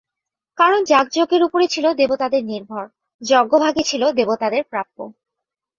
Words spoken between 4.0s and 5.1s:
দেবতাদের প্রাপ্য।